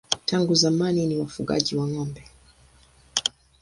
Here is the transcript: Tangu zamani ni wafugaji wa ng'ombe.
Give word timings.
Tangu 0.25 0.55
zamani 0.55 1.05
ni 1.07 1.17
wafugaji 1.17 1.75
wa 1.75 1.87
ng'ombe. 1.87 2.23